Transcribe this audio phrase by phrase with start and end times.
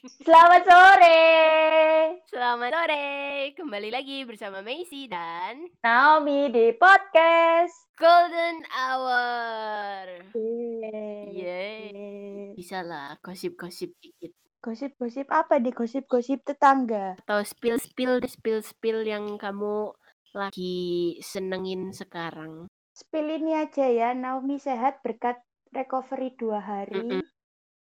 [0.00, 1.20] Selamat sore.
[2.24, 7.84] Selamat sore, kembali lagi bersama Macy dan Naomi di podcast.
[8.00, 10.24] Golden Hour.
[10.32, 11.36] Yeay.
[11.36, 12.56] Yeay.
[12.56, 14.32] Bisa lah, gosip-gosip dikit.
[14.64, 17.20] Gosip-gosip apa di gosip-gosip tetangga?
[17.20, 19.92] Atau spill-spill, spill-spill yang kamu
[20.32, 22.72] lagi senengin sekarang.
[22.96, 25.44] Spill ini aja ya, Naomi sehat berkat
[25.76, 27.22] recovery dua hari Mm-mm.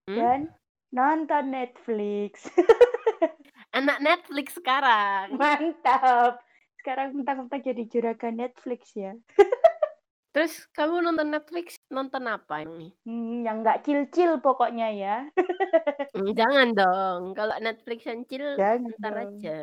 [0.09, 0.17] Hmm?
[0.17, 0.39] dan
[0.91, 2.47] nonton Netflix.
[3.77, 5.39] Anak Netflix sekarang.
[5.39, 6.43] Mantap.
[6.83, 9.15] Sekarang mentang-mentang jadi juragan Netflix ya.
[10.31, 12.95] Terus kamu nonton Netflix, nonton apa ini?
[13.03, 15.17] Hmm, yang nggak chill-chill pokoknya ya.
[16.11, 18.27] Hmm, Jangan dong, kalau Netflix yang
[18.59, 19.39] Jangan ntar dong.
[19.39, 19.59] aja.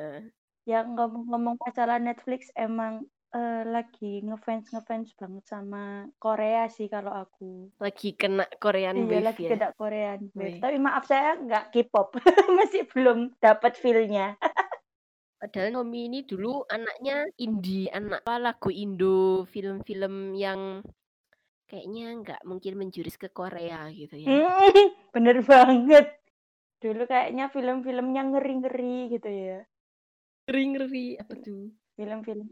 [0.65, 7.69] Yang ngomong-ngomong masalah Netflix emang eh, lagi ngefans ngefans banget sama Korea sih kalau aku.
[7.77, 9.51] Lagi kena Korean Iya Wave lagi ya.
[9.53, 10.57] kena Korean Wih.
[10.57, 10.61] Wave.
[10.65, 12.09] Tapi maaf saya nggak K-pop,
[12.57, 14.37] masih belum dapat feel-nya.
[15.39, 20.83] Padahal Nomi ini dulu anaknya indie, anak apa lagu Indo, film-film yang
[21.71, 24.27] kayaknya nggak mungkin menjurus ke Korea gitu ya.
[25.15, 26.19] Bener banget.
[26.83, 29.59] Dulu kayaknya film-filmnya ngeri-ngeri gitu ya.
[30.49, 31.71] Ngeri-ngeri apa tuh?
[31.95, 32.49] Film-film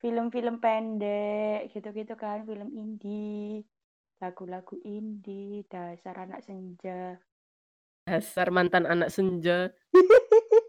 [0.00, 3.64] film-film pendek gitu-gitu kan, film indie,
[4.20, 7.16] lagu-lagu indie, dasar anak senja.
[8.06, 9.72] Dasar mantan anak senja,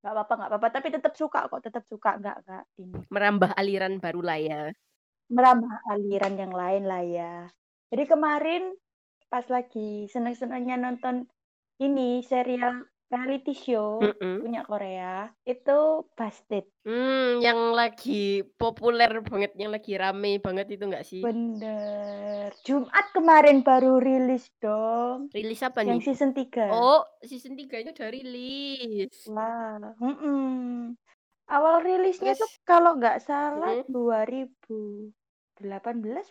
[0.00, 0.68] Gak apa-apa, gak apa-apa.
[0.72, 2.16] Tapi tetap suka kok, tetap suka.
[2.16, 2.98] Nggak, nggak ini.
[3.12, 4.62] merambah aliran baru lah ya.
[5.28, 7.34] Merambah aliran yang lain lah ya.
[7.92, 8.72] Jadi kemarin
[9.28, 11.28] pas lagi seneng-senengnya nonton
[11.78, 14.40] ini serial reality show Mm-mm.
[14.40, 16.64] punya Korea itu Busted.
[16.86, 21.20] Hmm, yang lagi populer banget, yang lagi rame banget itu nggak sih?
[21.20, 22.54] Bener.
[22.62, 25.28] Jumat kemarin baru rilis dong.
[25.34, 26.06] Rilis apa Yang nih?
[26.06, 26.70] season 3.
[26.70, 29.26] Oh, season 3-nya udah rilis.
[29.26, 30.94] Wah, mm-mm.
[31.50, 35.10] Awal rilisnya tuh Terus, kalau nggak salah mm, 2018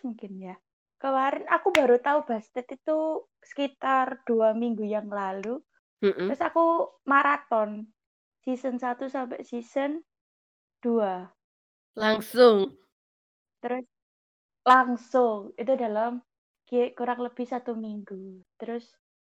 [0.08, 0.56] mungkin ya.
[0.96, 5.60] Kemarin aku baru tahu Bastet itu sekitar dua minggu yang lalu.
[6.04, 6.28] Mm-mm.
[6.32, 7.88] Terus aku maraton
[8.44, 10.00] season 1 sampai season
[10.84, 11.28] 2.
[11.96, 12.72] Langsung.
[13.60, 13.86] Terus
[14.64, 16.20] langsung itu dalam
[16.96, 18.40] kurang lebih satu minggu.
[18.56, 18.86] Terus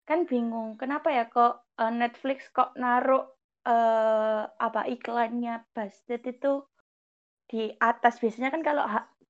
[0.05, 3.25] kan bingung kenapa ya kok eh, Netflix kok naruh
[3.65, 6.61] eh, apa iklannya Bastet itu
[7.45, 8.85] di atas biasanya kan kalau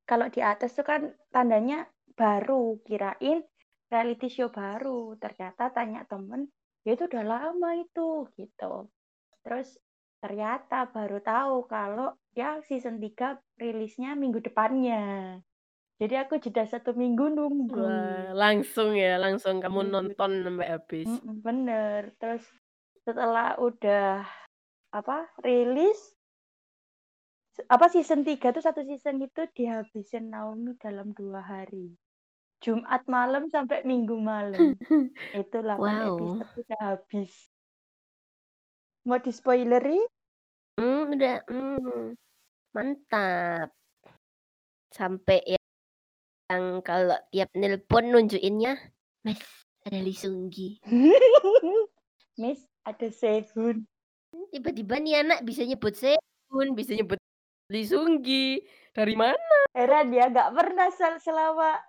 [0.08, 3.44] kalau di atas tuh kan tandanya baru kirain
[3.92, 6.48] reality show baru ternyata tanya temen
[6.86, 8.88] ya itu udah lama itu gitu.
[9.42, 9.76] Terus
[10.22, 15.38] ternyata baru tahu kalau ya season 3 rilisnya minggu depannya.
[15.96, 17.80] Jadi aku jeda satu minggu nunggu.
[17.80, 21.08] Wah, langsung ya, langsung kamu nonton sampai habis.
[21.24, 22.12] Bener.
[22.20, 22.44] Terus
[23.06, 24.28] setelah udah
[24.92, 26.16] apa rilis
[27.72, 31.96] apa season 3 tuh satu season itu dihabisin Naomi dalam dua hari
[32.66, 34.74] Jumat malam sampai Minggu malam
[35.32, 36.42] itu 8 Wow.
[36.42, 37.32] episode udah habis
[39.06, 40.02] mau di spoileri
[40.76, 42.20] Hmm, udah, hmm,
[42.76, 43.72] mantap.
[44.92, 45.72] Sampai ya-
[46.52, 48.76] yang kalau tiap nelpon nunjukinnya,
[49.24, 49.40] Mas,
[49.88, 50.84] ada Lee Sunggi.
[52.36, 52.60] Miss
[52.90, 53.88] ada Sehun
[54.52, 57.24] Tiba-tiba nih anak bisa nyebut Sehun, bisa nyebut
[57.72, 58.68] Lee Sunggi.
[58.92, 59.40] Dari mana?
[59.72, 61.80] heran ya nggak pernah sel- selama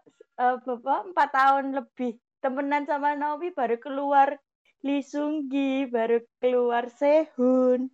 [0.40, 4.36] eh, berapa empat tahun lebih temenan sama Naomi baru keluar
[4.84, 7.88] Lee Sunggi baru keluar Sehun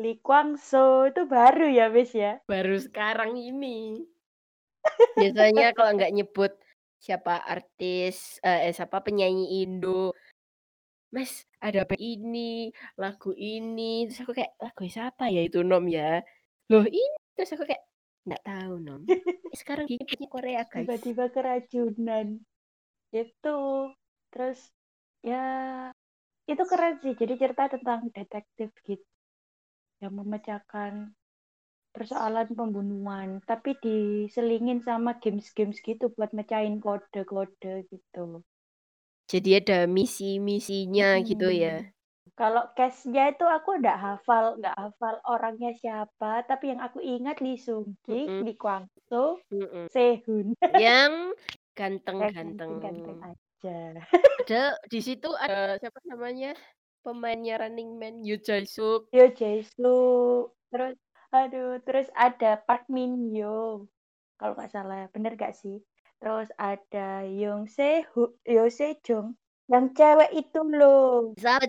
[0.00, 4.04] Lee Kwang So itu baru ya Miss ya Baru sekarang ini.
[5.20, 6.52] Biasanya kalau nggak nyebut
[7.00, 10.12] siapa artis, eh eh, siapa penyanyi Indo,
[11.10, 14.06] Mas, ada band ini, lagu ini.
[14.06, 16.22] Terus aku kayak, lagu siapa ya itu Nom ya?
[16.70, 17.18] Loh ini.
[17.34, 17.82] Terus aku kayak,
[18.26, 19.02] nggak tahu Nom.
[19.08, 19.20] Eh,
[19.60, 20.84] Sekarang punya Korea guys.
[20.86, 22.26] tiba-tiba keracunan
[23.10, 23.58] itu
[24.30, 24.58] terus
[25.26, 25.44] ya
[26.46, 29.06] itu keren sih jadi cerita tentang detektif gitu
[30.00, 31.12] yang memecahkan
[31.90, 38.46] persoalan pembunuhan tapi diselingin sama games-games gitu buat mecahin kode-kode gitu
[39.30, 41.86] Jadi ada misi-misinya gitu ya.
[42.40, 42.48] Hmm.
[42.48, 47.60] Kalau case-nya itu aku nggak hafal, nggak hafal orangnya siapa, tapi yang aku ingat Lee
[47.60, 48.48] Sung Gi, Mm-mm.
[48.48, 49.92] Lee Kwang So, Mm-mm.
[49.92, 50.56] Sehun.
[50.80, 51.36] Yang
[51.76, 52.80] ganteng-ganteng.
[52.80, 53.78] ganteng aja.
[54.48, 56.56] Ada di situ ada siapa namanya?
[57.04, 59.12] Pemainnya Running Man, Yoo Jae Suk.
[59.12, 60.56] Yo Jae-suk.
[60.72, 60.96] Terus,
[61.28, 63.84] aduh, terus ada Park Min Yo.
[64.40, 65.84] Kalau nggak salah, bener gak sih?
[66.20, 69.36] Terus ada Yong Se Hu, Yo Se Jong.
[69.70, 71.30] Yang cewek itu loh.
[71.38, 71.62] Saya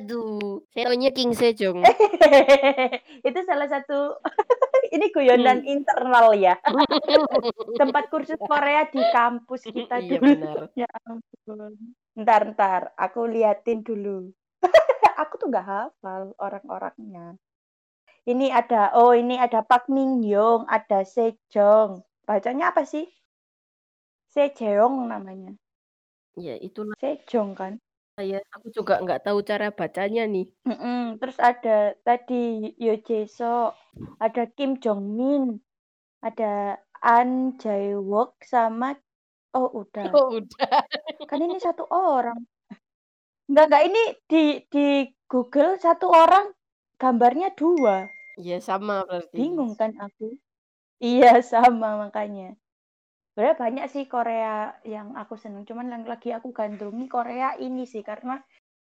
[0.74, 1.86] taunya King Sejong.
[3.30, 4.18] itu salah satu
[4.96, 5.70] ini guyonan Hmm.
[5.70, 6.58] internal ya.
[7.82, 10.26] Tempat kursus Korea di kampus kita Iya, dulu.
[10.34, 10.60] benar.
[10.74, 11.78] Ya ampun.
[12.18, 14.34] Ntar ntar aku liatin dulu.
[15.14, 17.38] aku tuh nggak hafal orang-orangnya.
[18.26, 22.02] Ini ada oh ini ada Park Min Young, ada Sejong.
[22.26, 23.06] Bacanya apa sih?
[24.34, 25.54] Sejong namanya.
[26.34, 27.78] Ya, itulah Sejong kan.
[28.22, 28.40] Ya.
[28.56, 30.48] Aku juga nggak tahu cara bacanya nih.
[30.66, 31.18] Mm-mm.
[31.18, 33.74] Terus ada tadi Yo Jae-suk,
[34.22, 35.44] ada Kim Jong Min,
[36.22, 38.94] ada An Jae Wook sama
[39.58, 40.14] oh udah.
[40.14, 40.86] Oh, udah.
[41.30, 42.38] Kan ini satu orang.
[43.52, 44.88] Enggak enggak ini di di
[45.28, 46.56] Google satu orang
[46.96, 48.08] gambarnya dua.
[48.40, 49.36] Ya, sama berarti.
[49.36, 50.40] Bingung kan aku.
[51.02, 52.56] Iya sama makanya.
[53.32, 55.64] Sebenarnya banyak sih Korea yang aku seneng.
[55.64, 58.36] Cuman yang lagi aku gandrungi Korea ini sih karena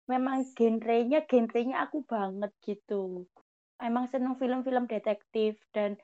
[0.07, 3.27] memang genrenya genrenya aku banget gitu.
[3.83, 5.99] Emang seneng film-film detektif dan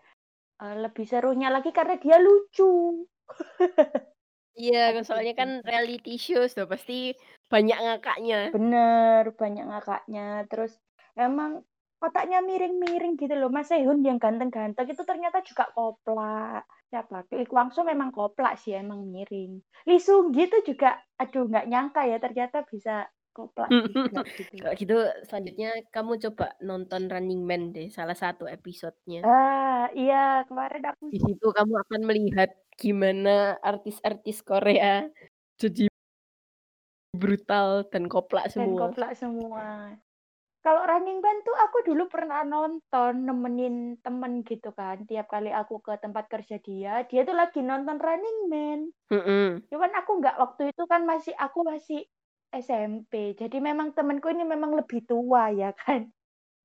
[0.59, 3.07] eh, lebih serunya lagi karena dia lucu.
[4.53, 5.41] Iya, soalnya gitu.
[5.41, 7.17] kan reality shows tuh pasti
[7.49, 8.53] banyak ngakaknya.
[8.53, 10.45] Bener, banyak ngakaknya.
[10.53, 10.77] Terus
[11.17, 11.65] emang
[12.03, 13.49] otaknya miring-miring gitu loh.
[13.49, 16.67] Mas Sehun yang ganteng-ganteng itu ternyata juga koplak.
[16.91, 17.31] Siapa?
[17.31, 19.63] Lee Kwang Soo memang koplak sih, emang miring.
[19.87, 24.55] Lee Sung Gi itu juga, aduh nggak nyangka ya ternyata bisa koplak juga gitu.
[24.61, 29.25] Kalau gitu selanjutnya kamu coba nonton Running Man deh, salah satu episodenya.
[29.25, 35.07] Ah, iya kemarin aku Di situ kamu akan melihat gimana artis-artis Korea
[35.57, 35.87] jadi
[37.13, 38.81] brutal dan koplak dan semua.
[38.89, 39.97] koplak semua.
[40.63, 45.03] Kalau Running Man tuh aku dulu pernah nonton nemenin temen gitu kan.
[45.11, 48.81] Tiap kali aku ke tempat kerja dia, dia tuh lagi nonton Running Man.
[49.11, 49.67] Mm-mm.
[49.67, 52.07] Cuman aku nggak waktu itu kan masih aku masih
[52.55, 53.35] SMP.
[53.35, 56.07] Jadi memang temenku ini memang lebih tua ya kan.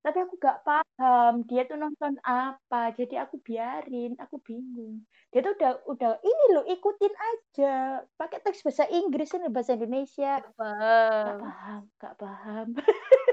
[0.06, 2.94] Tapi aku nggak paham dia tuh nonton apa.
[2.94, 5.04] Jadi aku biarin, aku bingung.
[5.34, 8.06] Dia tuh udah udah ini loh ikutin aja.
[8.14, 10.38] Pakai teks bahasa Inggris ini bahasa Indonesia.
[10.38, 11.42] Nggak Paham.
[11.42, 12.68] paham, nggak paham.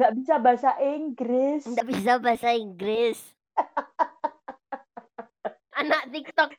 [0.00, 1.60] nggak bisa bahasa Inggris.
[1.68, 3.20] Nggak bisa bahasa Inggris.
[5.80, 6.56] Anak TikTok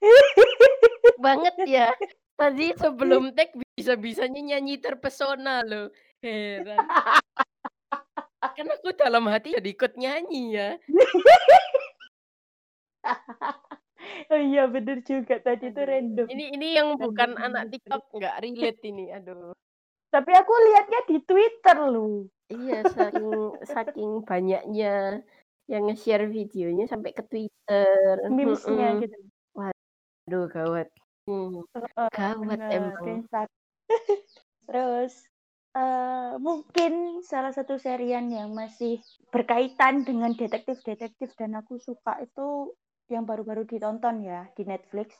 [1.26, 1.90] banget ya.
[2.38, 5.90] Tadi sebelum tag bisa-bisanya nyanyi terpesona loh.
[6.22, 6.86] Heran.
[8.54, 10.70] Kan aku dalam hati jadi ikut nyanyi ya.
[14.30, 16.30] oh iya bener juga tadi itu random.
[16.30, 17.74] Ini ini yang bukan Random anak.
[17.74, 19.10] TikTok nggak relate ini.
[19.10, 19.58] Aduh.
[20.14, 22.30] Tapi aku lihatnya di Twitter loh.
[22.52, 23.32] Iya, saking
[23.64, 25.24] saking banyaknya
[25.72, 28.28] yang nge-share videonya sampai ke Twitter.
[28.28, 29.04] Memesnya Mm-mm.
[29.08, 29.18] gitu.
[30.28, 30.88] Aduh, gawat.
[31.26, 31.64] Hmm,
[32.12, 33.24] gawat bener, emang.
[34.68, 35.14] Terus
[35.72, 39.00] eh mungkin salah satu serian yang masih
[39.32, 42.76] berkaitan dengan detektif-detektif dan aku suka itu
[43.08, 45.16] yang baru-baru ditonton ya di Netflix.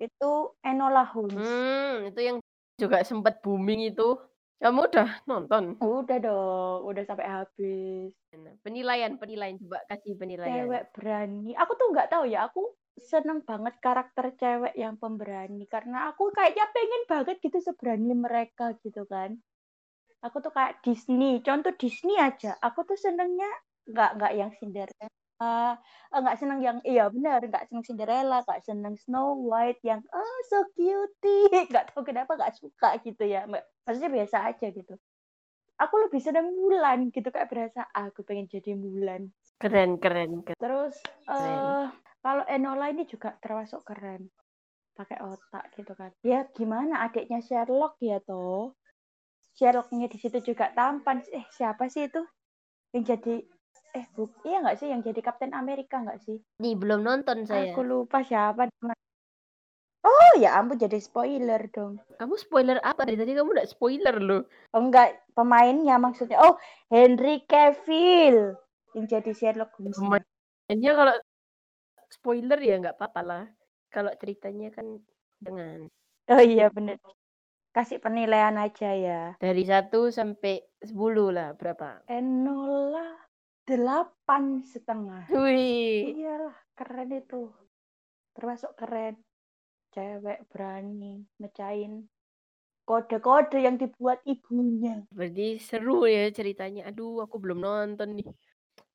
[0.00, 1.36] Itu Enola Holmes.
[1.36, 2.36] Hmm, itu yang
[2.80, 4.16] juga sempat booming itu.
[4.62, 5.74] Kamu udah nonton?
[5.82, 8.14] Udah dong, udah sampai habis.
[8.62, 10.70] Penilaian, penilaian coba kasih penilaian.
[10.70, 11.50] Cewek berani.
[11.58, 12.70] Aku tuh nggak tahu ya, aku
[13.02, 19.02] seneng banget karakter cewek yang pemberani karena aku kayaknya pengen banget gitu seberani mereka gitu
[19.10, 19.34] kan.
[20.22, 22.54] Aku tuh kayak Disney, contoh Disney aja.
[22.62, 23.50] Aku tuh senengnya
[23.90, 25.10] nggak nggak yang Cinderella,
[26.12, 30.64] nggak seneng yang iya benar nggak seneng Cinderella, nggak seneng Snow White yang oh so
[30.76, 33.48] cutie, nggak tahu kenapa nggak suka gitu ya.
[33.48, 34.94] Maksudnya biasa aja gitu.
[35.80, 39.32] Aku lebih seneng Mulan gitu kayak berasa ah, aku pengen jadi Mulan.
[39.58, 40.58] Keren, keren, keren.
[40.58, 40.94] Terus
[41.26, 41.58] Keren.
[41.58, 41.88] eh
[42.22, 44.30] kalau Enola ini juga termasuk keren.
[44.94, 46.12] Pakai otak gitu kan.
[46.22, 48.76] Ya gimana adiknya Sherlock ya toh.
[49.56, 51.24] Sherlocknya di situ juga tampan.
[51.32, 52.22] Eh siapa sih itu?
[52.92, 53.34] Yang jadi
[53.92, 56.40] eh bu, iya nggak sih yang jadi Kapten Amerika nggak sih?
[56.64, 57.76] Nih, belum nonton saya.
[57.76, 58.72] Aku lupa siapa.
[60.02, 62.02] Oh ya ampun jadi spoiler dong.
[62.18, 63.06] Kamu spoiler apa?
[63.06, 64.42] Dari tadi kamu udah spoiler loh.
[64.74, 66.42] Oh enggak, pemainnya maksudnya.
[66.42, 66.58] Oh,
[66.90, 68.58] Henry Cavill
[68.96, 69.94] yang jadi Sherlock Holmes.
[69.94, 70.26] Pemain-
[70.66, 71.14] Kayaknya kalau
[72.10, 73.44] spoiler ya nggak apa-apa lah.
[73.92, 74.86] Kalau ceritanya kan
[75.38, 75.86] dengan
[76.32, 76.96] Oh iya bener.
[77.72, 79.20] Kasih penilaian aja ya.
[79.40, 82.04] dari 1 sampai 10 lah berapa?
[82.10, 83.16] Enola
[83.66, 85.30] delapan setengah.
[85.30, 87.50] Wih, Iyalah, keren itu.
[88.34, 89.20] Termasuk keren.
[89.92, 92.08] Cewek berani mecahin
[92.88, 95.04] kode-kode yang dibuat ibunya.
[95.12, 96.88] berarti seru ya ceritanya.
[96.88, 98.28] Aduh, aku belum nonton nih.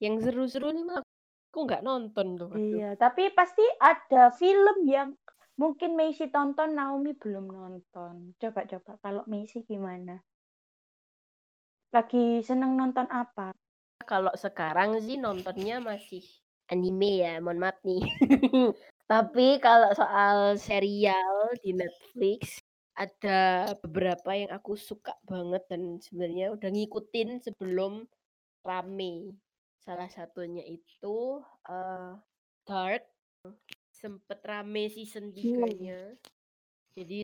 [0.02, 1.06] Yang seru-seru nih malah
[1.54, 2.50] aku nggak nonton tuh.
[2.50, 2.82] Aduh.
[2.82, 5.14] Iya, tapi pasti ada film yang
[5.58, 8.38] Mungkin Meisi tonton, Naomi belum nonton.
[8.38, 10.22] Coba-coba kalau Meisi gimana?
[11.90, 13.58] Lagi seneng nonton apa?
[14.08, 16.24] Kalau sekarang sih nontonnya masih
[16.72, 18.00] anime ya, mohon maaf nih.
[19.12, 22.64] Tapi kalau soal serial di Netflix,
[22.96, 28.08] ada beberapa yang aku suka banget dan sebenarnya udah ngikutin sebelum
[28.66, 29.38] rame.
[29.84, 32.16] Salah satunya itu uh,
[32.68, 33.08] Dark,
[33.92, 36.16] sempet rame season 3-nya.
[36.98, 37.24] Jadi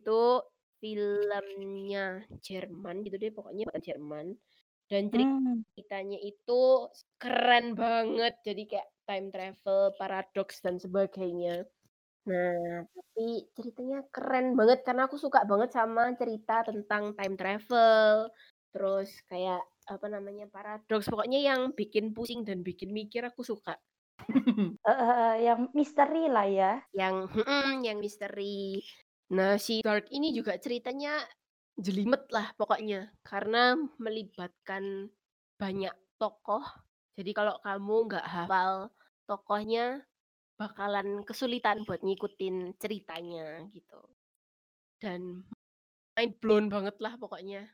[0.00, 0.24] itu
[0.80, 4.26] filmnya Jerman gitu deh, pokoknya bukan Jerman.
[4.90, 5.62] Dan Hmm.
[5.72, 6.60] ceritanya itu
[7.22, 8.34] keren banget.
[8.42, 11.64] Jadi kayak time travel, paradoks dan sebagainya.
[12.28, 18.28] Nah, tapi ceritanya keren banget karena aku suka banget sama cerita tentang time travel.
[18.70, 23.78] Terus kayak apa namanya paradoks, pokoknya yang bikin pusing dan bikin mikir aku suka.
[24.86, 26.72] Heeh, yang misteri lah ya.
[26.94, 28.82] Yang hmm, yang misteri.
[29.30, 31.22] Nah, si Dark ini juga ceritanya
[31.80, 35.08] jelimet lah pokoknya karena melibatkan
[35.56, 36.62] banyak tokoh.
[37.16, 38.92] Jadi kalau kamu nggak hafal
[39.28, 40.04] tokohnya
[40.60, 44.00] bakalan kesulitan buat ngikutin ceritanya gitu.
[45.00, 45.48] Dan
[46.16, 47.64] mind blown banget lah pokoknya.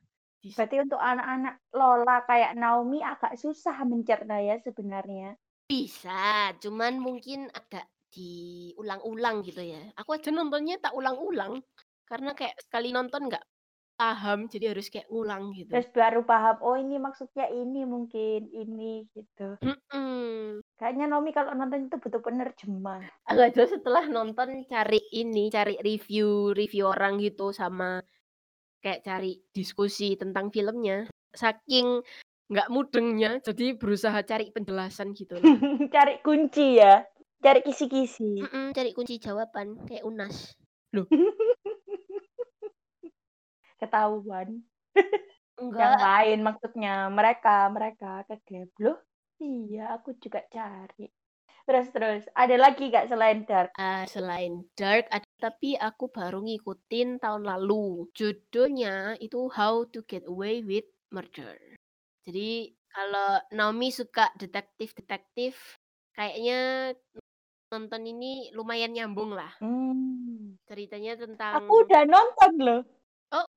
[0.47, 5.35] Berarti untuk anak-anak Lola kayak Naomi agak susah mencerna ya sebenarnya.
[5.67, 9.83] bisa, cuman mungkin agak diulang-ulang gitu ya.
[9.99, 11.59] Aku aja nontonnya tak ulang-ulang
[12.07, 13.43] karena kayak sekali nonton nggak
[13.97, 15.73] paham jadi harus kayak ngulang gitu.
[15.73, 19.57] Terus baru paham, oh ini maksudnya ini mungkin ini gitu.
[19.65, 20.61] Mm-mm.
[20.77, 23.03] Kayaknya Naomi kalau nonton itu butuh penerjemah.
[23.33, 28.05] Aku aja setelah nonton cari ini, cari review review orang gitu sama
[28.85, 31.09] kayak cari diskusi tentang filmnya.
[31.33, 32.05] Saking
[32.47, 35.43] nggak mudengnya, jadi berusaha cari penjelasan gitu loh.
[35.95, 37.03] cari kunci ya,
[37.43, 38.45] cari kisi-kisi.
[38.45, 40.55] Mm-mm, cari kunci jawaban kayak Unas.
[40.95, 41.11] Loh,
[43.81, 44.61] Ketahuan.
[45.57, 46.01] Yang enggak.
[46.05, 48.99] lain maksudnya mereka mereka kegep loh.
[49.41, 51.09] Iya, aku juga cari.
[51.67, 53.75] Terus terus, ada lagi gak selain Dark?
[53.75, 58.07] Ah, selain Dark, ada, tapi aku baru ngikutin tahun lalu.
[58.15, 61.59] Judulnya itu How to Get Away with Murder.
[62.23, 65.59] Jadi kalau Naomi suka detektif-detektif,
[66.15, 66.95] kayaknya
[67.75, 69.51] nonton ini lumayan nyambung lah.
[69.59, 70.55] Hmm.
[70.71, 72.83] Ceritanya tentang Aku udah nonton loh.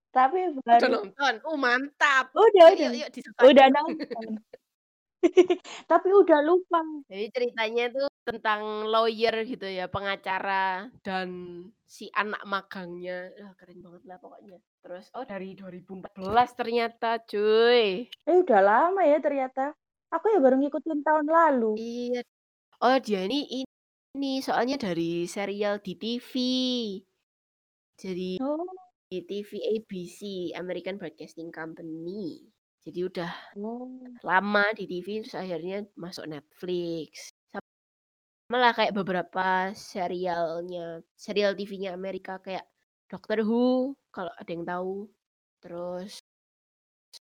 [0.10, 1.34] Oh, Tapi udah baru nonton.
[1.46, 2.34] Oh, mantap.
[2.34, 3.10] udah Yuk, udah yuk,
[3.46, 4.42] udah nonton.
[5.92, 6.82] Tapi udah lupa.
[7.06, 11.30] Jadi ceritanya tuh tentang lawyer gitu ya, pengacara dan
[11.86, 13.30] si anak magangnya.
[13.38, 14.58] Ah, keren banget lah pokoknya.
[14.82, 16.18] Terus oh dari 2014
[16.58, 18.10] ternyata, cuy.
[18.10, 19.78] Eh udah lama ya ternyata.
[20.10, 21.78] Aku ya baru ngikutin tahun lalu.
[21.78, 22.22] Iya.
[22.82, 23.62] Oh, dia ini
[24.18, 26.34] ini soalnya dari serial di TV.
[28.00, 30.20] Jadi Oh, di TV ABC,
[30.54, 32.46] American Broadcasting Company.
[32.86, 33.90] Jadi udah oh.
[34.22, 37.34] lama di TV terus akhirnya masuk Netflix.
[37.50, 42.70] Sama lah kayak beberapa serialnya, serial TV-nya Amerika kayak
[43.10, 45.10] Doctor Who kalau ada yang tahu.
[45.60, 46.22] Terus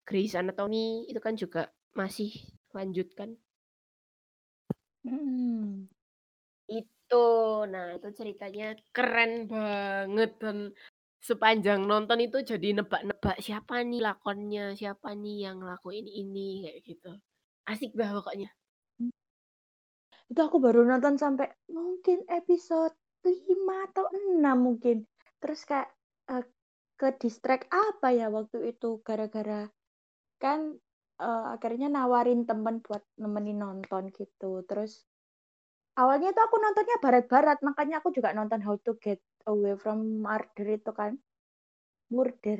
[0.05, 2.29] Grey's Anatomy itu kan juga masih
[2.71, 3.33] lanjut kan.
[5.03, 5.89] Hmm.
[6.69, 7.25] Itu.
[7.67, 10.71] Nah, itu ceritanya keren banget dan
[11.23, 17.11] sepanjang nonton itu jadi nebak-nebak siapa nih lakonnya, siapa nih yang ngelakuin ini kayak gitu.
[17.63, 18.51] Asik bah pokoknya.
[20.27, 22.91] Itu aku baru nonton sampai mungkin episode
[23.23, 25.07] 5 atau 6 mungkin.
[25.39, 25.95] Terus kayak
[26.27, 26.43] uh,
[26.99, 29.71] ke distract apa ya waktu itu gara-gara
[30.43, 30.75] kan
[31.23, 34.59] uh, akhirnya nawarin temen buat nemenin nonton gitu.
[34.67, 35.07] Terus
[35.95, 40.67] awalnya tuh aku nontonnya barat-barat, makanya aku juga nonton How to Get Away from Murder
[40.79, 41.19] itu kan.
[42.13, 42.59] Murder.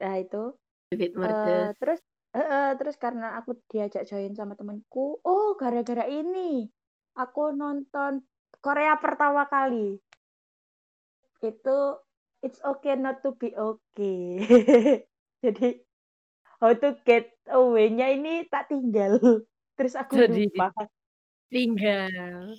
[0.00, 0.44] Nah, itu.
[0.88, 1.58] David Murder.
[1.58, 2.00] Uh, terus
[2.34, 6.68] uh, terus karena aku diajak join sama temenku, oh gara-gara ini
[7.14, 8.22] aku nonton
[8.58, 9.98] Korea pertama kali.
[11.44, 11.78] Itu
[12.44, 14.44] It's Okay Not to Be Okay.
[15.44, 15.80] Jadi
[16.60, 19.20] How to Get Away-nya ini tak tinggal.
[19.76, 20.72] Terus aku Jadi lupa.
[21.52, 22.52] tinggal.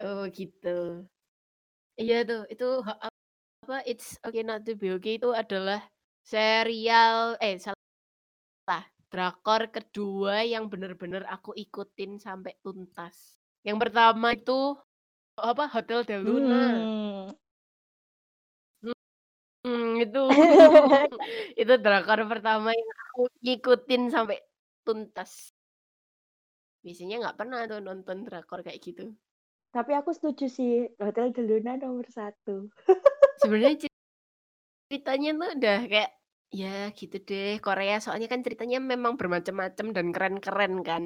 [0.00, 1.08] Oh gitu.
[2.00, 5.80] Iya tuh, itu apa It's Okay Not to Be Okay itu adalah
[6.20, 13.16] serial eh salah drakor kedua yang bener-bener aku ikutin sampai tuntas.
[13.64, 14.76] Yang pertama itu
[15.40, 16.62] apa Hotel Del Luna.
[18.82, 18.92] Hmm.
[19.64, 20.18] Hmm, itu
[21.60, 24.36] itu drakor pertama yang aku ngikutin sampai
[24.84, 25.50] tuntas.
[26.84, 29.16] Biasanya nggak pernah tuh nonton drakor kayak gitu.
[29.76, 32.72] Tapi aku setuju sih Hotel de Luna nomor satu.
[33.44, 33.84] Sebenarnya
[34.88, 36.10] ceritanya tuh udah kayak
[36.48, 41.02] ya gitu deh Korea soalnya kan ceritanya memang bermacam-macam dan keren-keren kan.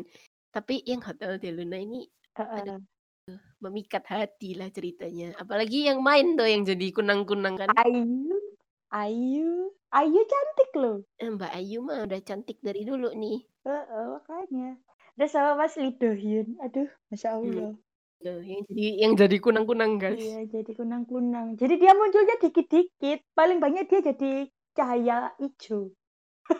[0.54, 2.06] Tapi yang Hotel de Luna ini
[2.38, 2.62] Heeh.
[2.62, 2.78] aduh
[3.58, 5.34] memikat hati lah ceritanya.
[5.34, 7.74] Apalagi yang main tuh yang jadi kunang-kunang kan.
[7.82, 8.38] Ayu,
[8.94, 11.02] Ayu, Ayu cantik loh.
[11.18, 13.42] Eh, Mbak Ayu mah udah cantik dari dulu nih.
[13.66, 14.78] Heeh, makanya.
[15.18, 16.54] Udah sama Mas Lee Do Hyun.
[16.62, 17.74] Aduh, Masya Hmm.
[18.20, 20.20] Tuh, yang jadi yang jadi kunang-kunang guys.
[20.20, 21.56] Iya, jadi kunang-kunang.
[21.56, 23.24] Jadi dia munculnya dikit-dikit.
[23.32, 24.30] Paling banyak dia jadi
[24.76, 25.88] cahaya hijau.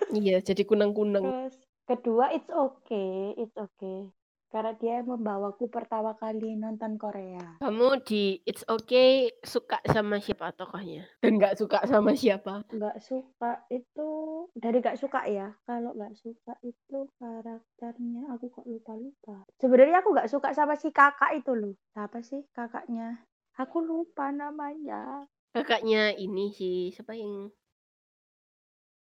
[0.08, 1.20] Iya, jadi kunang-kunang.
[1.20, 4.08] Terus kedua, it's okay, it's okay.
[4.50, 7.62] Karena dia membawaku pertama kali nonton Korea.
[7.62, 11.06] Kamu di It's Okay suka sama siapa tokohnya?
[11.22, 12.66] Dan nggak suka sama siapa?
[12.66, 14.10] Nggak suka itu
[14.58, 15.54] dari nggak suka ya.
[15.62, 19.46] Kalau nggak suka itu karakternya aku kok lupa-lupa.
[19.62, 21.78] Sebenarnya aku nggak suka sama si kakak itu loh.
[21.94, 23.22] Siapa sih kakaknya?
[23.54, 25.30] Aku lupa namanya.
[25.54, 27.54] Kakaknya ini si siapa yang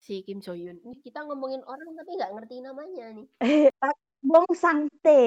[0.04, 0.84] si Kim So Hyun.
[0.84, 3.28] Ini kita ngomongin orang tapi nggak ngerti namanya nih.
[4.22, 5.20] Bong Sante.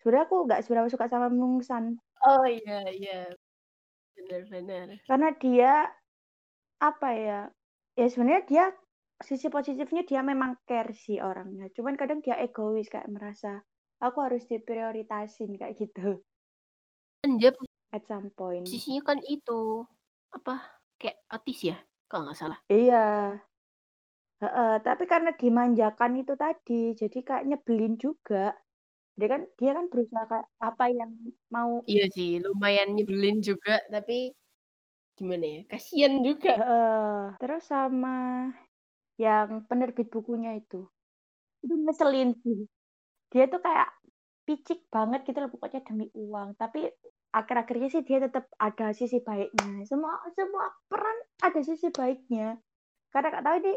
[0.00, 3.28] Sebenarnya aku nggak seberapa suka sama Bong San Oh iya iya.
[4.16, 4.88] Benar-benar.
[5.08, 5.72] karena dia
[6.80, 7.40] apa ya?
[7.96, 8.64] Ya sebenarnya dia
[9.24, 11.68] sisi positifnya dia memang care sih orangnya.
[11.76, 13.64] Cuman kadang dia egois kayak merasa
[14.02, 16.20] aku harus diprioritasin kayak gitu
[17.24, 17.50] Kan dia
[17.94, 18.64] at some point.
[18.66, 19.86] posisinya kan itu
[20.34, 20.54] apa
[21.00, 21.76] kayak autis ya?
[22.10, 22.58] Kalau nggak salah.
[22.70, 22.96] Iya.
[24.42, 28.52] Heeh, tapi karena dimanjakan itu tadi, jadi kayak nyebelin juga.
[29.18, 31.10] Dia kan dia kan berusaha kayak apa yang
[31.54, 34.34] mau Iya sih, lumayan nyebelin juga tapi
[35.18, 35.60] gimana ya?
[35.72, 36.52] Kasihan juga.
[36.60, 37.36] Heeh.
[37.40, 38.16] Terus sama
[39.20, 40.86] yang penerbit bukunya itu.
[41.64, 42.68] Itu ngeselin sih.
[43.32, 43.88] Dia tuh kayak
[44.46, 46.56] picik banget gitu loh pokoknya demi uang.
[46.60, 46.90] Tapi
[47.34, 49.84] akhir-akhirnya sih dia tetap ada sisi baiknya.
[49.88, 52.58] Semua semua peran ada sisi baiknya.
[53.12, 53.74] Karena kak tahu ini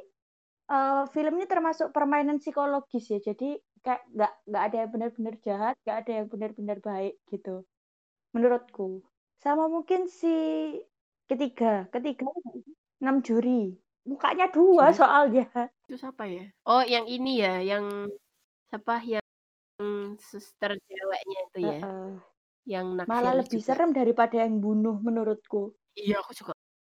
[0.70, 3.20] eh, film ini termasuk permainan psikologis ya.
[3.20, 7.66] Jadi kayak nggak nggak ada yang benar-benar jahat, nggak ada yang benar-benar baik gitu.
[8.36, 9.02] Menurutku.
[9.40, 10.30] Sama mungkin si
[11.30, 12.28] ketiga, ketiga
[13.02, 13.74] enam juri.
[14.06, 15.00] Mukanya dua Juri?
[15.00, 15.46] soalnya.
[15.86, 16.46] Itu siapa ya?
[16.66, 17.86] Oh, yang ini ya, yang
[18.70, 19.24] siapa yang
[20.20, 22.10] suster ceweknya itu ya, Heeh.
[22.68, 23.68] yang naksir Malah lebih juga.
[23.74, 25.74] serem daripada yang bunuh menurutku.
[25.96, 26.54] Iya, aku juga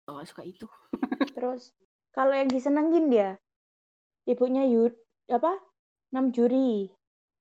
[0.09, 0.67] nggak suka itu.
[1.37, 1.71] Terus
[2.11, 3.39] kalau yang disenengin dia
[4.23, 4.93] ibunya Yud
[5.31, 5.59] apa?
[6.13, 6.91] Enam juri.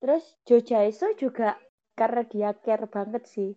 [0.02, 1.54] Terus Jo Jae-soo juga
[1.94, 3.52] karena dia care banget sih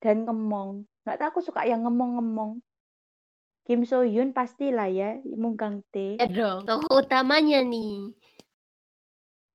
[0.00, 0.84] dan ngemong.
[1.04, 2.60] Nggak tahu aku suka yang ngemong-ngemong.
[3.64, 6.20] Kim So Hyun pastilah ya, Munggang Tae.
[6.20, 8.12] Ya dong, tokoh utamanya nih.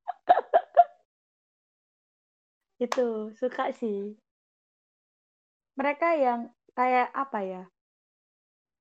[2.85, 4.17] Itu suka sih.
[5.77, 7.63] Mereka yang kayak apa ya?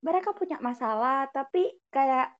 [0.00, 2.37] Mereka punya masalah tapi kayak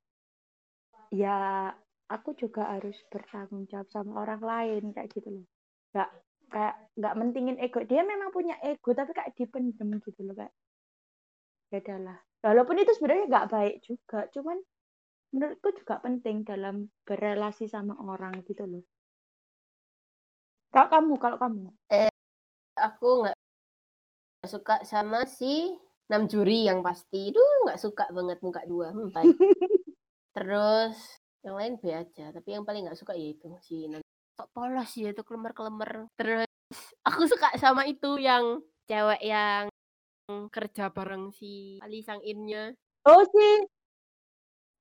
[1.09, 1.69] ya
[2.09, 5.45] aku juga harus bertanggung jawab sama orang lain kayak gitu loh.
[5.93, 6.09] Gak
[6.49, 7.85] kayak nggak mentingin ego.
[7.85, 10.53] Dia memang punya ego tapi kayak dipendem gitu loh kayak.
[11.69, 12.17] Ya udahlah.
[12.41, 14.57] Walaupun itu sebenarnya nggak baik juga, cuman
[15.29, 18.81] menurutku juga penting dalam berrelasi sama orang gitu loh.
[20.73, 21.65] Kalau kamu, kalau kamu.
[22.79, 23.37] Aku nggak
[24.47, 25.75] suka sama si
[26.09, 27.29] Nam Juri yang pasti.
[27.29, 28.89] Duh, nggak suka banget muka dua.
[28.89, 29.13] Hmm.
[30.33, 30.95] Terus
[31.41, 33.87] yang lain B aja, tapi yang paling nggak suka ya itu si.
[34.35, 36.07] Kok polos ya itu kelemer-kelemer.
[36.15, 36.49] Terus
[37.03, 39.67] aku suka sama itu yang cewek yang
[40.53, 42.73] kerja bareng si Ali Sang Innya.
[43.07, 43.65] Oh sih.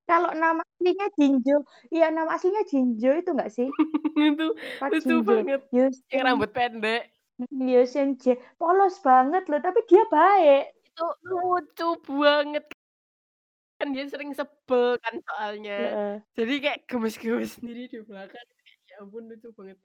[0.09, 3.69] Kalau nama aslinya Jinjo, iya nama aslinya Jinjo itu enggak sih?
[4.33, 4.47] itu
[4.81, 5.21] Pak lucu Jinjo.
[5.21, 5.61] banget.
[5.69, 7.03] Yang Yusen, rambut pendek.
[7.53, 8.41] Yusen J.
[8.57, 10.73] Polos banget loh, tapi dia baik.
[10.89, 12.65] Itu lucu banget.
[13.79, 15.73] Kan dia sering sebel kan soalnya.
[15.77, 16.23] Heeh.
[16.39, 18.47] Jadi kayak gemes-gemes sendiri di belakang.
[18.91, 19.79] Ya ampun lucu banget.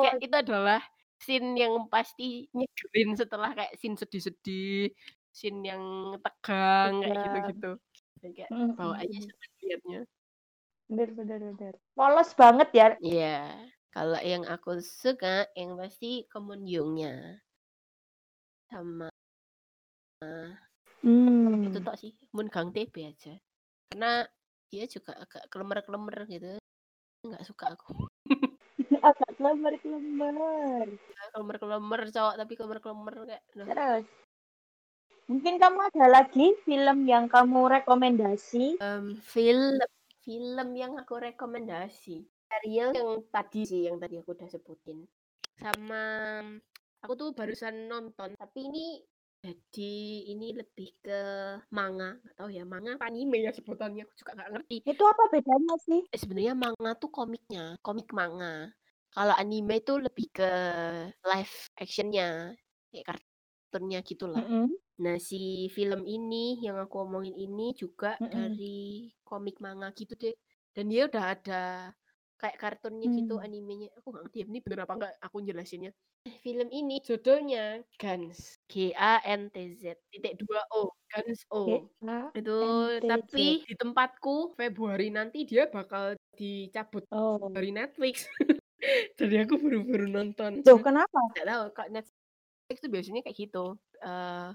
[0.00, 0.22] Kayak Polos.
[0.24, 0.80] itu adalah
[1.20, 4.92] scene yang pasti nyegerin setelah kayak scene sedih-sedih,
[5.34, 5.82] scene yang
[6.24, 7.24] tegang kayak Tegang.
[7.24, 7.70] gitu-gitu.
[8.22, 9.28] Kayak Mm, bawaannya mm, mm.
[9.28, 10.00] seneng liatnya.
[10.88, 11.74] Bener, bener, bener.
[11.96, 12.88] Polos banget ya.
[13.06, 13.26] Iya,
[13.94, 17.38] kalau yang aku suka yang pasti Kemunyungnya
[18.70, 19.08] sama
[21.02, 21.86] itu Hmm.
[21.86, 23.34] tok sih Moon Gang TB aja.
[23.88, 24.26] Karena
[24.68, 26.58] dia juga agak kelemer-kelemer gitu.
[27.24, 27.94] Nggak suka aku.
[29.04, 30.86] Agak kelemar-kelemar.
[30.88, 33.66] Ya, Kelemer-kelemer cowok tapi kelemer-kelemer kayak aduh.
[33.68, 34.06] Terus,
[35.28, 38.80] mungkin kamu ada lagi film yang kamu rekomendasi?
[38.80, 39.76] Em, film
[40.24, 45.04] film yang aku rekomendasi serial yang tadi sih yang tadi aku udah sebutin
[45.56, 46.04] sama
[47.06, 48.98] Aku tuh barusan nonton, tapi ini
[49.38, 49.94] jadi
[50.34, 51.20] ini lebih ke
[51.70, 54.76] manga, nggak tahu ya manga apa anime ya sebutannya, aku juga nggak ngerti.
[54.82, 56.00] Itu apa bedanya sih?
[56.10, 58.74] Eh, sebenarnya manga tuh komiknya, komik manga.
[59.14, 60.50] Kalau anime itu lebih ke
[61.22, 62.58] live actionnya,
[62.90, 64.42] kayak kartunnya gitulah.
[64.42, 64.74] Mm-mm.
[64.98, 68.34] Nah, si film ini yang aku omongin ini juga Mm-mm.
[68.34, 70.34] dari komik manga gitu deh.
[70.74, 71.62] Dan dia udah ada
[72.38, 73.46] kayak kartunnya gitu Hmm.
[73.46, 73.94] animenya.
[74.02, 75.94] Aku nggak ngerti ini bener apa nggak aku jelasinnya.
[76.42, 81.88] Film ini judulnya Guns, G A N T Z titik dua O, Guns O.
[82.36, 82.56] Itu
[83.00, 83.08] G-A-N-T-Z.
[83.08, 87.48] tapi di tempatku Februari nanti dia bakal dicabut Oh.
[87.50, 88.28] dari Netflix.
[89.18, 90.62] Jadi aku baru-baru nonton.
[90.62, 91.18] Loh, kenapa?
[91.34, 93.64] Nggak tahu, kok Netflix tuh biasanya kayak gitu.
[93.98, 94.48] Eh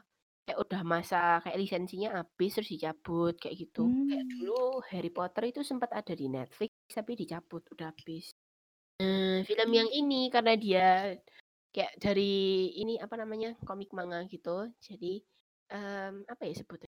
[0.43, 3.87] kayak udah masa kayak lisensinya habis terus dicabut kayak gitu.
[4.07, 4.31] Kayak Hmm.
[4.37, 8.29] dulu Harry Potter itu sempat ada di Netflix tapi dicabut udah habis.
[9.01, 10.87] Nah, film yang ini karena dia
[11.73, 14.69] kayak dari ini apa namanya komik manga gitu.
[14.79, 15.19] Jadi
[15.73, 16.89] em, apa ya sebutnya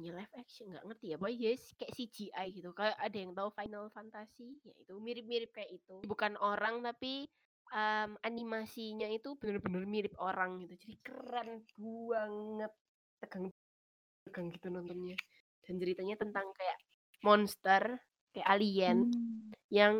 [0.00, 1.16] live action nggak ngerti ya.
[1.20, 2.72] Boy yes kayak CGI gitu.
[2.72, 6.00] Kayak ada yang tahu Final Fantasy ya itu mirip-mirip kayak itu.
[6.08, 7.28] Bukan orang tapi
[7.70, 10.74] em, animasinya itu bener-bener mirip orang gitu.
[10.80, 12.72] Jadi keren banget.
[13.20, 13.44] Tegang
[14.26, 15.16] tegang gitu nontonnya.
[15.62, 16.78] Dan ceritanya tentang kayak
[17.22, 18.00] monster
[18.32, 19.52] kayak alien Hmm.
[19.68, 19.96] yang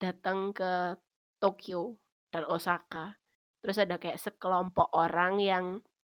[0.00, 0.96] datang ke
[1.40, 2.00] Tokyo
[2.32, 3.16] dan Osaka
[3.66, 5.66] terus ada kayak sekelompok orang yang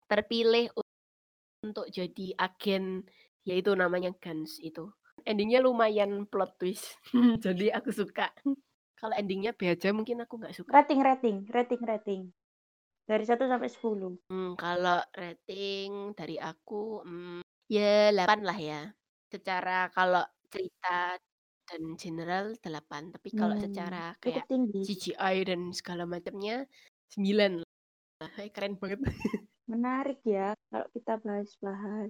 [0.08, 0.72] terpilih
[1.68, 3.04] untuk jadi agen
[3.44, 4.88] yaitu namanya Guns itu
[5.28, 6.96] endingnya lumayan plot twist
[7.44, 8.32] jadi aku suka
[9.00, 12.22] kalau endingnya B aja mungkin aku nggak suka Rating, rating, rating, rating.
[13.10, 14.14] Dari 1 sampai 10.
[14.32, 18.80] Hmm, kalau rating dari aku hmm, ya 8 lah ya
[19.28, 21.20] secara kalau cerita
[21.68, 24.84] dan general 8 tapi kalau Hmm, secara kayak tinggi.
[24.86, 26.64] CGI dan segala macamnya
[27.14, 27.70] 9 lah
[28.42, 29.00] Eh, keren banget
[29.72, 32.10] Menarik ya kalau kita bahas-bahas.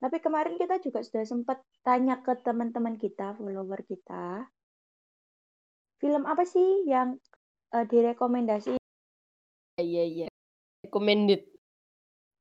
[0.00, 4.48] Tapi kemarin kita juga sudah sempat tanya ke teman-teman kita, follower kita.
[6.00, 7.20] Film apa sih yang
[7.76, 8.80] eh, direkomendasi?
[9.80, 10.26] iya iya
[10.84, 11.42] recommended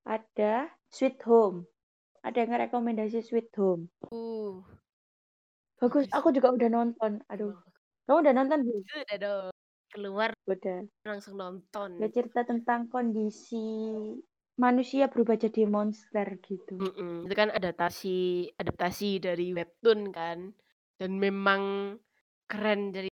[0.04, 1.58] Ada Sweet Home.
[2.26, 3.84] Ada yang rekomendasi Sweet Home.
[4.12, 4.63] uh
[5.82, 7.12] Bagus, aku juga udah nonton.
[7.32, 7.54] Aduh,
[8.06, 8.84] kamu udah nonton belum?
[8.89, 9.54] sudah dong
[9.93, 10.86] keluar Udah.
[11.06, 13.60] langsung nonton Ya cerita tentang kondisi
[14.60, 16.75] manusia berubah jadi monster gitu.
[16.80, 17.28] Mm-mm.
[17.28, 20.39] Itu kan adaptasi adaptasi dari webtoon kan
[20.99, 21.62] dan memang
[22.47, 23.10] keren dari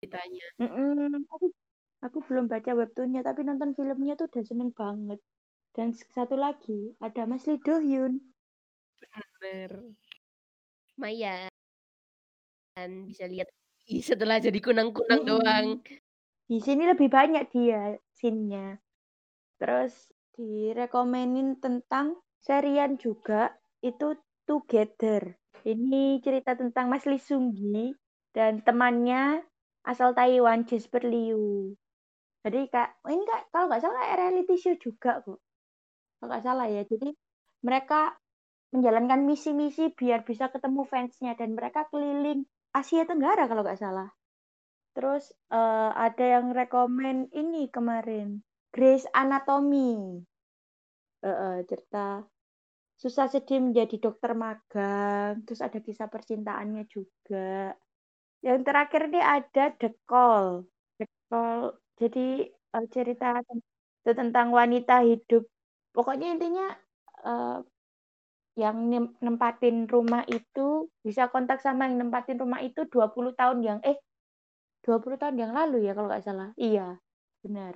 [0.00, 0.46] ceritanya.
[0.60, 1.46] Mm-mm, Aku,
[2.04, 5.20] aku belum baca webtoonnya, tapi nonton filmnya tuh udah seneng banget.
[5.76, 8.18] Dan satu lagi, ada Mas Lee Do Hyun.
[9.40, 9.70] Bener.
[10.96, 11.50] Lumayan
[13.08, 13.48] bisa lihat
[13.90, 15.26] Ih, setelah jadi kunang-kunang Mm-mm.
[15.26, 15.66] doang.
[16.50, 18.74] Di sini lebih banyak dia scene-nya.
[19.62, 23.54] Terus direkomenin tentang serian juga,
[23.86, 24.18] itu
[24.50, 25.38] Together.
[25.62, 27.94] Ini cerita tentang Mas Lee Seung Gi
[28.34, 29.46] dan temannya
[29.86, 31.70] asal Taiwan, Jasper Liu.
[32.42, 35.38] Jadi kak, ini kak, kalau nggak salah reality show juga kok.
[36.18, 36.82] Kalau nggak salah ya.
[36.82, 37.14] Jadi
[37.62, 38.18] mereka
[38.74, 42.42] menjalankan misi-misi biar bisa ketemu fansnya dan mereka keliling
[42.74, 44.10] Asia Tenggara kalau nggak salah.
[44.94, 45.24] Terus
[45.58, 48.28] eh, ada yang rekomen ini kemarin,
[48.74, 49.90] Grey's Anatomy.
[51.28, 51.98] Eh, eh, cerita
[53.02, 55.32] susah sedih menjadi dokter magang.
[55.46, 57.74] Terus ada kisah percintaannya juga.
[58.46, 60.46] Yang terakhir ini ada The Call.
[60.98, 61.60] The Call.
[62.00, 62.20] Jadi
[62.76, 63.64] eh, cerita ten-
[64.20, 65.44] tentang wanita hidup.
[65.96, 66.66] Pokoknya intinya
[67.28, 67.58] eh,
[68.58, 73.78] yang nem- nempatin rumah itu bisa kontak sama yang nempatin rumah itu 20 tahun yang
[73.86, 73.96] eh
[74.84, 76.48] 20 tahun yang lalu ya kalau nggak salah.
[76.56, 77.00] Iya,
[77.44, 77.74] benar.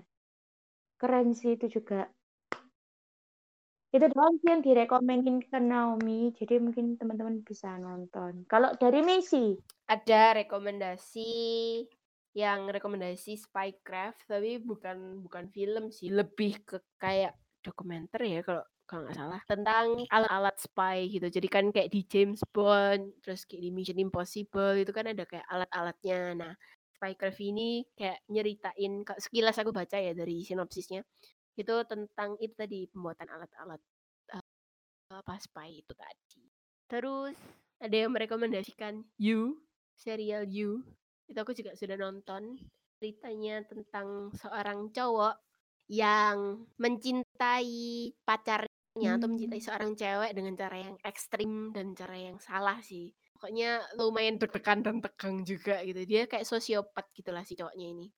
[1.01, 2.01] Keren sih itu juga.
[3.95, 8.43] Itu doang sih yang direkomenin ke Naomi, jadi mungkin teman-teman bisa nonton.
[8.51, 9.55] Kalau dari Messi,
[9.87, 11.31] Ada rekomendasi
[12.35, 19.09] yang rekomendasi Spycraft tapi bukan bukan film sih, lebih ke kayak dokumenter ya kalau kalau
[19.09, 21.27] nggak salah tentang alat-alat spy gitu.
[21.33, 25.47] Jadi kan kayak di James Bond, terus kayak di Mission Impossible itu kan ada kayak
[25.49, 26.21] alat-alatnya.
[26.37, 26.53] Nah,
[26.95, 31.03] Spycraft ini kayak nyeritain sekilas aku baca ya dari sinopsisnya
[31.55, 33.81] itu tentang itu tadi pembuatan alat-alat
[34.35, 34.45] eh,
[35.15, 36.43] apa spy itu tadi.
[36.91, 37.37] Terus
[37.79, 39.63] ada yang merekomendasikan You,
[39.95, 40.83] serial You.
[41.31, 42.59] Itu aku juga sudah nonton.
[42.99, 45.37] Ceritanya tentang seorang cowok
[45.91, 49.67] yang mencintai pacarnya atau mencintai Hmm.
[49.69, 53.13] seorang cewek dengan cara yang ekstrim dan cara yang salah sih.
[53.35, 56.01] Pokoknya lumayan deg-degan dan tegang juga gitu.
[56.07, 58.09] Dia kayak sosiopat gitulah si cowoknya ini.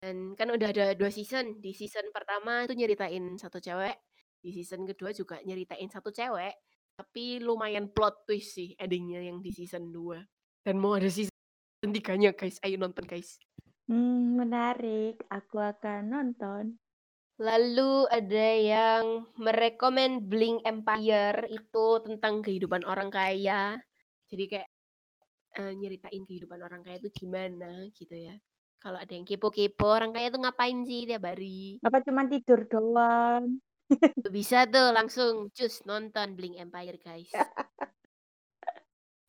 [0.00, 1.60] Dan kan udah ada 2 season.
[1.60, 4.00] Di season pertama itu nyeritain satu cewek,
[4.40, 6.56] di season kedua juga nyeritain satu cewek,
[6.96, 10.64] tapi lumayan plot twist sih ending-nya yang di season 2.
[10.64, 11.32] Dan mau ada season
[11.84, 13.36] 3-nya guys, ayo nonton guys.
[13.92, 15.20] Hmm, menarik.
[15.28, 16.80] Aku akan nonton.
[17.40, 19.04] Lalu ada yang
[19.40, 23.80] merekomen Bling Empire itu tentang kehidupan orang kaya.
[24.28, 24.68] Jadi kayak
[25.56, 28.36] uh, nyeritain kehidupan orang kaya itu gimana gitu ya.
[28.76, 31.80] Kalau ada yang kepo-kepo orang kaya itu ngapain sih tiap hari?
[31.80, 33.56] Apa cuma tidur doang?
[34.36, 37.32] Bisa tuh langsung cus nonton Bling Empire guys.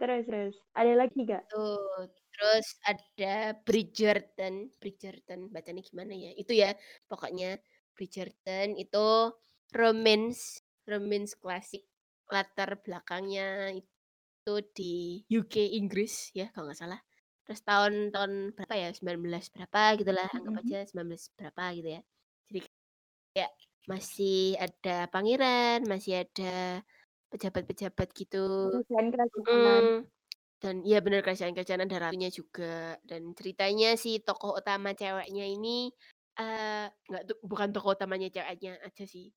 [0.04, 0.56] terus terus.
[0.76, 1.47] Ada lagi gak?
[1.47, 6.36] Tuh, terus ada Bridgerton, Bridgerton bacanya gimana ya?
[6.36, 6.76] Itu ya
[7.08, 7.56] pokoknya
[7.95, 9.08] Bridgerton itu
[9.75, 11.84] romance romance klasik
[12.32, 14.95] latar belakangnya itu di
[15.30, 16.99] UK Inggris ya kalau nggak salah.
[17.45, 22.01] Terus tahun-tahun berapa ya 19 berapa gitulah anggap aja 19 berapa gitu ya.
[22.49, 22.60] Jadi
[23.36, 23.51] kayak
[23.91, 26.84] masih ada pangeran masih ada
[27.32, 28.38] pejabat-pejabat gitu.
[29.49, 30.06] Mm,
[30.63, 32.97] dan iya benar kerajaan-kerajaan ada ratunya juga.
[33.06, 35.89] Dan ceritanya si tokoh utama ceweknya ini
[36.38, 39.30] nggak bukan tokoh utamanya ceweknya aja sih,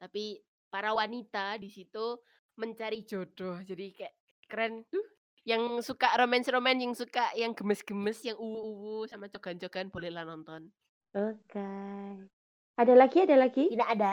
[0.00, 2.18] tapi para wanita di situ
[2.56, 3.58] mencari jodoh.
[3.64, 4.14] Jadi kayak
[4.50, 5.04] keren tuh,
[5.48, 10.68] yang suka romance-romance, yang suka yang gemes-gemes, yang uwu-uwu sama cogan-cogan bolehlah nonton.
[11.16, 11.70] Oke.
[12.78, 13.68] Ada lagi ada lagi?
[13.72, 14.10] Tidak ada.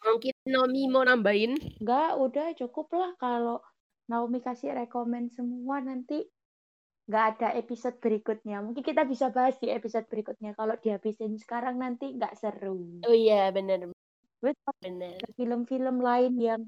[0.00, 1.56] Mungkin Naomi mau nambahin?
[1.80, 3.60] Enggak, udah cukup lah kalau
[4.08, 6.24] Naomi kasih rekomen semua nanti
[7.10, 8.62] nggak ada episode berikutnya.
[8.62, 10.54] Mungkin kita bisa bahas di episode berikutnya.
[10.54, 13.02] Kalau dihabisin sekarang nanti nggak seru.
[13.02, 13.90] Oh iya, benar.
[14.38, 15.18] Benar.
[15.34, 16.62] Film-film lain yang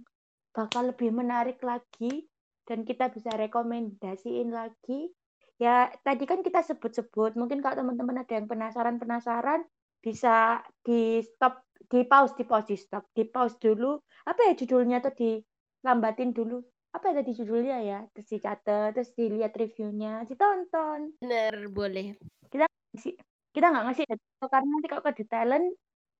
[0.50, 2.26] bakal lebih menarik lagi
[2.66, 5.14] dan kita bisa rekomendasiin lagi.
[5.62, 7.38] Ya, tadi kan kita sebut-sebut.
[7.38, 9.62] Mungkin kalau teman-teman ada yang penasaran-penasaran,
[10.02, 13.94] bisa di stop, di pause, di pause, di stop, di pause dulu.
[14.26, 17.98] Apa ya judulnya tuh dilambatin dulu apa ya tadi judulnya ya?
[18.12, 20.28] Terus dicatat terus dilihat reviewnya.
[20.28, 22.16] Ditonton bener boleh.
[22.52, 23.16] Kita ngasih
[23.52, 24.04] kita nggak ngasih
[24.48, 25.64] karena nanti kalau ke detailan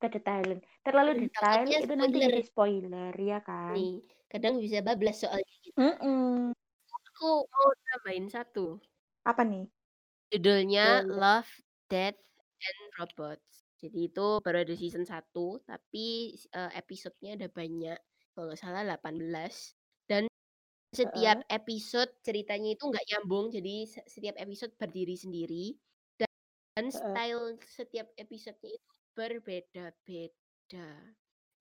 [0.02, 3.76] ke detailan terlalu detail itu nanti jadi spoiler ya kan?
[3.76, 5.76] Nih kadang bisa bablas soalnya gitu.
[5.76, 6.56] mm -mm.
[7.12, 8.80] aku mau tambahin satu.
[9.28, 9.68] Apa nih?
[10.32, 11.52] Judulnya oh, Love
[11.92, 12.16] Death
[12.64, 13.68] and Robots.
[13.76, 15.20] Jadi itu baru ada season 1
[15.68, 17.98] tapi uh, episodenya ada banyak.
[18.32, 19.28] Kalau nggak salah 18
[20.92, 25.72] setiap episode ceritanya itu nggak nyambung, jadi setiap episode berdiri sendiri
[26.20, 30.88] dan style setiap episodenya itu berbeda-beda.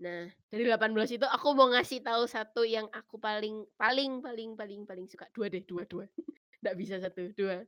[0.01, 4.81] Nah, dari 18 itu aku mau ngasih tahu satu yang aku paling paling paling paling
[4.87, 5.27] paling suka.
[5.35, 6.07] Dua deh, dua dua.
[6.61, 7.65] Nggak bisa satu, dua.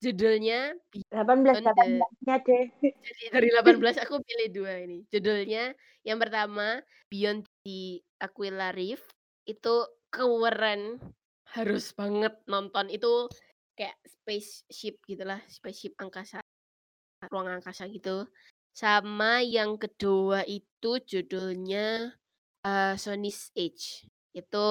[0.00, 0.72] Judulnya
[1.12, 2.66] 18 18-nya deh.
[2.80, 5.04] Jadi dari 18 aku pilih dua ini.
[5.12, 5.76] Judulnya
[6.06, 6.80] yang pertama
[7.12, 9.02] Beyond the Aquila Reef
[9.46, 9.74] itu
[10.16, 10.98] keren,
[11.52, 12.88] harus banget nonton.
[12.88, 13.28] Itu
[13.76, 16.40] kayak spaceship gitulah, spaceship angkasa,
[17.28, 18.24] ruang angkasa gitu.
[18.76, 22.12] Sama yang kedua itu judulnya,
[22.64, 24.04] uh, Sony's Age.
[24.36, 24.68] Itu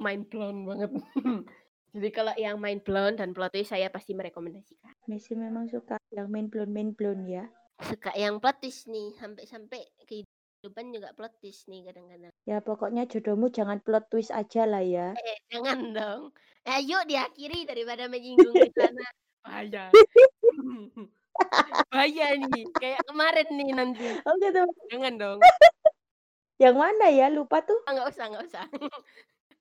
[0.00, 0.90] mind blown banget.
[1.96, 4.92] Jadi kalau yang mind blown dan plot twist saya pasti merekomendasikan.
[5.08, 7.48] Messi memang suka yang mind blown mind blown ya?
[7.80, 10.20] Suka yang plot twist nih, sampai-sampai ke
[10.66, 12.34] kehidupan juga plot twist nih kadang-kadang.
[12.42, 15.14] Ya pokoknya jodohmu jangan plot twist aja lah ya.
[15.14, 16.22] Eh, jangan dong.
[16.66, 19.06] Eh, yuk diakhiri daripada menyinggung di sana.
[19.46, 19.94] Bahaya.
[21.94, 24.06] Bahaya nih, kayak kemarin nih nanti.
[24.26, 24.66] Oh gitu.
[24.90, 25.38] Jangan dong.
[26.62, 27.30] Yang mana ya?
[27.30, 27.78] Lupa tuh.
[27.86, 28.66] Enggak usah, enggak usah.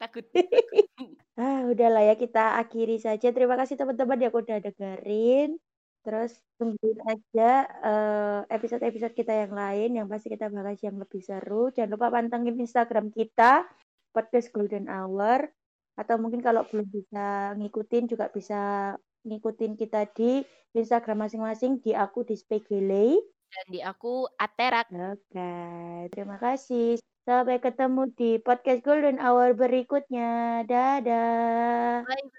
[0.01, 0.25] takut.
[1.37, 3.29] ah, udahlah ya kita akhiri saja.
[3.29, 5.61] Terima kasih teman-teman yang udah dengerin.
[6.05, 7.65] Terus tungguin aja
[8.45, 11.73] episode-episode kita yang lain yang pasti kita bahas yang lebih seru.
[11.73, 13.65] Jangan lupa pantengin Instagram kita
[14.13, 15.49] podcast Golden Hour
[15.97, 18.93] atau mungkin kalau belum bisa ngikutin juga bisa
[19.25, 20.45] ngikutin kita di
[20.77, 23.17] Instagram masing-masing di aku di Spegele
[23.49, 24.91] dan di aku Aterak.
[24.93, 25.51] Oke,
[26.13, 27.01] terima kasih.
[27.25, 30.61] Sampai ketemu di podcast Golden Hour berikutnya.
[30.69, 32.05] Dadah.
[32.05, 32.21] Bye.
[32.21, 32.35] -bye.